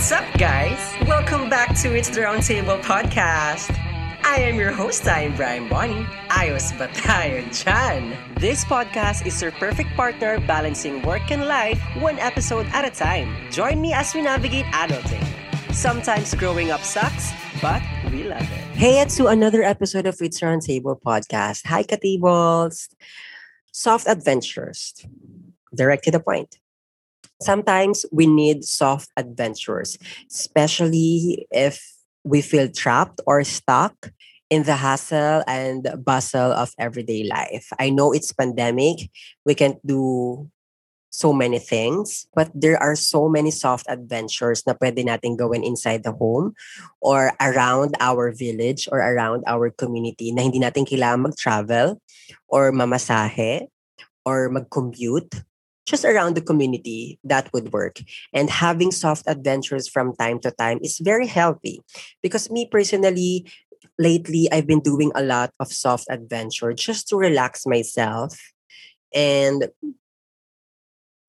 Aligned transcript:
What's 0.00 0.12
up, 0.12 0.32
guys? 0.38 0.80
Welcome 1.06 1.50
back 1.50 1.76
to 1.84 1.94
It's 1.94 2.08
the 2.08 2.22
Roundtable 2.22 2.80
podcast. 2.80 3.68
I 4.24 4.40
am 4.48 4.56
your 4.56 4.72
host, 4.72 5.06
I 5.06 5.28
am 5.28 5.36
Brian 5.36 5.68
Bonnie. 5.68 6.08
Ayos 6.32 6.72
ba 6.80 6.88
dyan? 6.88 8.16
This 8.40 8.64
podcast 8.64 9.28
is 9.28 9.36
your 9.44 9.52
perfect 9.60 9.92
partner 10.00 10.40
balancing 10.48 11.04
work 11.04 11.28
and 11.28 11.44
life 11.44 11.76
one 12.00 12.16
episode 12.16 12.64
at 12.72 12.88
a 12.88 12.90
time. 12.90 13.28
Join 13.52 13.84
me 13.84 13.92
as 13.92 14.16
we 14.16 14.24
navigate 14.24 14.64
adulting. 14.72 15.20
Sometimes 15.68 16.32
growing 16.32 16.72
up 16.72 16.80
sucks, 16.80 17.36
but 17.60 17.84
we 18.08 18.24
love 18.24 18.40
it. 18.40 18.64
Hey, 18.80 19.04
it's 19.04 19.20
to 19.20 19.28
another 19.28 19.60
episode 19.60 20.08
of 20.08 20.16
It's 20.24 20.40
the 20.40 20.48
Roundtable 20.48 20.96
podcast. 20.96 21.68
Hi, 21.68 21.84
Katables! 21.84 22.88
Soft 23.68 24.08
adventures. 24.08 24.96
Direct 25.76 26.08
to 26.08 26.10
the 26.10 26.24
point 26.24 26.56
sometimes 27.42 28.04
we 28.12 28.26
need 28.26 28.64
soft 28.64 29.10
adventures, 29.16 29.98
especially 30.30 31.46
if 31.50 31.80
we 32.24 32.40
feel 32.42 32.68
trapped 32.68 33.20
or 33.26 33.42
stuck 33.44 34.12
in 34.50 34.64
the 34.64 34.76
hustle 34.76 35.42
and 35.46 35.88
bustle 36.04 36.52
of 36.52 36.74
everyday 36.78 37.24
life. 37.24 37.68
I 37.78 37.90
know 37.90 38.12
it's 38.12 38.32
pandemic, 38.32 39.10
we 39.46 39.54
can't 39.54 39.78
do 39.86 40.50
so 41.10 41.32
many 41.32 41.58
things, 41.58 42.26
but 42.34 42.50
there 42.54 42.78
are 42.78 42.94
so 42.94 43.28
many 43.28 43.50
soft 43.50 43.86
adventures 43.88 44.62
na 44.66 44.74
pwede 44.78 45.02
natin 45.02 45.34
gawin 45.34 45.66
inside 45.66 46.02
the 46.06 46.14
home 46.14 46.54
or 47.02 47.34
around 47.42 47.98
our 47.98 48.30
village 48.30 48.86
or 48.90 49.02
around 49.02 49.42
our 49.46 49.70
community 49.74 50.30
na 50.30 50.46
hindi 50.46 50.62
natin 50.62 50.86
kailangan 50.86 51.30
mag-travel 51.30 51.98
or 52.46 52.70
mamasahe 52.70 53.66
or 54.22 54.48
mag-commute 54.50 55.42
just 55.90 56.04
around 56.04 56.38
the 56.38 56.40
community, 56.40 57.18
that 57.24 57.50
would 57.52 57.72
work. 57.72 57.98
And 58.32 58.48
having 58.48 58.94
soft 58.94 59.26
adventures 59.26 59.88
from 59.88 60.14
time 60.14 60.38
to 60.46 60.54
time 60.54 60.78
is 60.82 61.02
very 61.02 61.26
healthy. 61.26 61.82
Because 62.22 62.48
me 62.48 62.68
personally, 62.70 63.50
lately, 63.98 64.46
I've 64.52 64.70
been 64.70 64.80
doing 64.80 65.10
a 65.18 65.22
lot 65.26 65.50
of 65.58 65.72
soft 65.72 66.06
adventure 66.08 66.72
just 66.72 67.08
to 67.08 67.16
relax 67.16 67.66
myself 67.66 68.38
and 69.12 69.66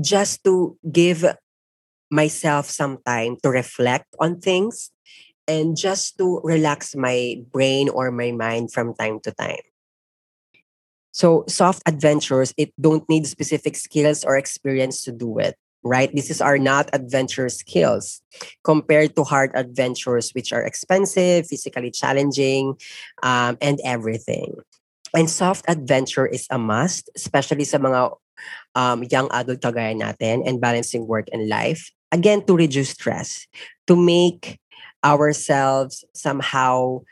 just 0.00 0.44
to 0.44 0.76
give 0.92 1.24
myself 2.10 2.68
some 2.68 2.98
time 3.06 3.36
to 3.42 3.48
reflect 3.48 4.12
on 4.20 4.40
things 4.40 4.90
and 5.48 5.76
just 5.76 6.18
to 6.18 6.40
relax 6.44 6.94
my 6.94 7.40
brain 7.50 7.88
or 7.88 8.10
my 8.10 8.30
mind 8.30 8.72
from 8.72 8.92
time 8.94 9.20
to 9.24 9.32
time. 9.32 9.69
So 11.20 11.44
soft 11.52 11.82
adventures, 11.84 12.54
it 12.56 12.72
don't 12.80 13.04
need 13.12 13.26
specific 13.26 13.76
skills 13.76 14.24
or 14.24 14.40
experience 14.40 15.04
to 15.04 15.12
do 15.12 15.36
it, 15.36 15.52
right? 15.84 16.08
This 16.16 16.32
is 16.32 16.40
are 16.40 16.56
not 16.56 16.88
adventure 16.96 17.52
skills 17.52 18.24
compared 18.64 19.14
to 19.16 19.28
hard 19.28 19.52
adventures, 19.52 20.32
which 20.32 20.50
are 20.50 20.64
expensive, 20.64 21.44
physically 21.44 21.90
challenging, 21.90 22.72
um, 23.22 23.60
and 23.60 23.76
everything. 23.84 24.64
And 25.12 25.28
soft 25.28 25.68
adventure 25.68 26.24
is 26.24 26.48
a 26.48 26.56
must, 26.56 27.12
especially 27.12 27.68
sa 27.68 27.76
mga 27.76 28.16
um, 28.72 29.04
young 29.12 29.28
adult 29.28 29.60
kagaya 29.60 29.92
natin 29.92 30.48
and 30.48 30.56
balancing 30.56 31.04
work 31.04 31.28
and 31.36 31.52
life. 31.52 31.92
Again, 32.16 32.48
to 32.48 32.56
reduce 32.56 32.96
stress, 32.96 33.44
to 33.88 33.92
make 33.92 34.56
ourselves 35.04 36.00
somehow 36.16 37.04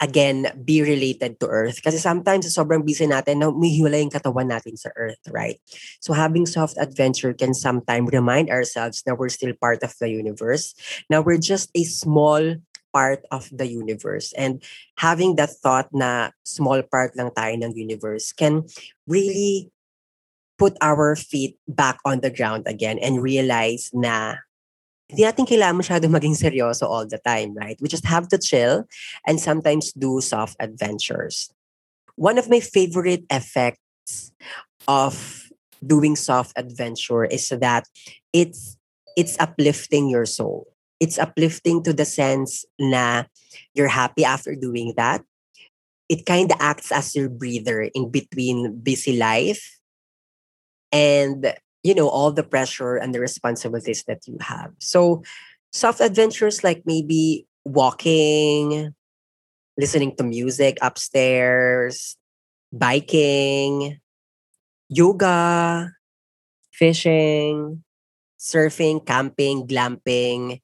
again, 0.00 0.52
be 0.64 0.82
related 0.82 1.40
to 1.40 1.46
Earth. 1.48 1.80
Kasi 1.82 1.96
sometimes, 1.98 2.48
sobrang 2.52 2.84
busy 2.84 3.06
natin 3.08 3.40
na 3.40 3.48
umihiwalay 3.48 4.04
yung 4.04 4.12
katawan 4.12 4.48
natin 4.52 4.76
sa 4.76 4.90
Earth, 4.96 5.20
right? 5.32 5.60
So 6.00 6.12
having 6.12 6.44
soft 6.44 6.76
adventure 6.76 7.32
can 7.32 7.54
sometimes 7.54 8.12
remind 8.12 8.50
ourselves 8.50 9.02
that 9.04 9.16
we're 9.16 9.32
still 9.32 9.56
part 9.56 9.82
of 9.82 9.96
the 9.98 10.08
universe. 10.08 10.76
Now, 11.08 11.20
we're 11.22 11.40
just 11.40 11.70
a 11.74 11.84
small 11.84 12.60
part 12.92 13.24
of 13.30 13.48
the 13.52 13.68
universe. 13.68 14.32
And 14.36 14.62
having 14.96 15.36
that 15.36 15.52
thought 15.60 15.92
na 15.92 16.32
small 16.44 16.80
part 16.80 17.12
lang 17.16 17.28
tayo 17.36 17.52
ng 17.52 17.76
universe 17.76 18.32
can 18.32 18.64
really 19.04 19.68
put 20.56 20.72
our 20.80 21.12
feet 21.16 21.60
back 21.68 22.00
on 22.04 22.24
the 22.24 22.32
ground 22.32 22.64
again 22.64 22.96
and 22.96 23.20
realize 23.20 23.92
na 23.92 24.40
hindi 25.06 25.22
natin 25.22 25.46
kailangan 25.46 25.78
masyadong 25.78 26.14
maging 26.14 26.34
seryoso 26.34 26.86
all 26.86 27.06
the 27.06 27.18
time, 27.22 27.54
right? 27.54 27.78
We 27.78 27.86
just 27.86 28.06
have 28.06 28.26
to 28.34 28.38
chill 28.38 28.84
and 29.26 29.38
sometimes 29.38 29.92
do 29.94 30.20
soft 30.20 30.58
adventures. 30.58 31.50
One 32.18 32.38
of 32.38 32.50
my 32.50 32.58
favorite 32.58 33.22
effects 33.30 34.32
of 34.88 35.14
doing 35.84 36.16
soft 36.16 36.56
adventure 36.56 37.24
is 37.24 37.48
that 37.50 37.86
it's 38.32 38.76
it's 39.16 39.38
uplifting 39.38 40.08
your 40.10 40.26
soul. 40.26 40.66
It's 40.98 41.18
uplifting 41.18 41.82
to 41.84 41.92
the 41.92 42.04
sense 42.04 42.64
na 42.80 43.24
you're 43.74 43.92
happy 43.92 44.24
after 44.24 44.54
doing 44.56 44.94
that. 44.96 45.22
It 46.08 46.26
kind 46.26 46.50
of 46.50 46.58
acts 46.60 46.90
as 46.90 47.14
your 47.14 47.28
breather 47.28 47.82
in 47.94 48.10
between 48.10 48.80
busy 48.80 49.16
life 49.16 49.78
and 50.92 51.52
you 51.86 51.94
know 51.94 52.08
all 52.08 52.32
the 52.32 52.42
pressure 52.42 52.96
and 52.96 53.14
the 53.14 53.20
responsibilities 53.20 54.04
that 54.04 54.26
you 54.26 54.36
have. 54.40 54.72
So 54.80 55.22
soft 55.72 56.00
adventures 56.00 56.64
like 56.64 56.82
maybe 56.86 57.46
walking 57.64 58.94
listening 59.78 60.16
to 60.16 60.24
music 60.24 60.78
upstairs 60.82 62.16
biking 62.72 64.00
yoga 64.88 65.92
fishing 66.72 67.82
surfing 68.38 69.04
camping 69.06 69.66
glamping 69.66 70.60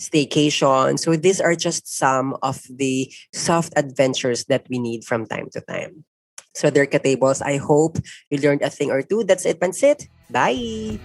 staycation. 0.00 0.98
So 0.98 1.16
these 1.16 1.40
are 1.40 1.54
just 1.54 1.86
some 1.86 2.36
of 2.42 2.60
the 2.68 3.12
soft 3.32 3.72
adventures 3.76 4.44
that 4.46 4.66
we 4.68 4.78
need 4.78 5.04
from 5.04 5.26
time 5.26 5.48
to 5.52 5.60
time 5.60 6.04
so, 6.52 6.70
Derka 6.70 7.02
Tables, 7.02 7.40
I 7.40 7.56
hope 7.56 7.98
you 8.30 8.38
learned 8.38 8.62
a 8.62 8.70
thing 8.70 8.90
or 8.90 9.02
two. 9.02 9.24
That's 9.24 9.46
it, 9.46 9.60
Pansit. 9.60 10.08
Bye! 10.30 11.00